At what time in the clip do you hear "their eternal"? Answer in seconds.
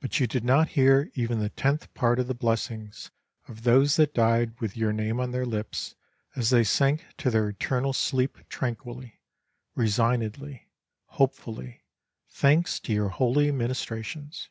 7.28-7.92